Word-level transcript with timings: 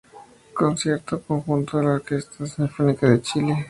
Concierto 0.55 1.21
conjunto 1.21 1.73
con 1.73 1.83
la 1.85 1.91
Orquesta 1.91 2.47
Sinfónica 2.47 3.07
de 3.07 3.21
Chile. 3.21 3.55